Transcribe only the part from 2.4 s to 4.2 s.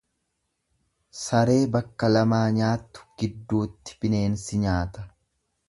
nyaattu, gidduutti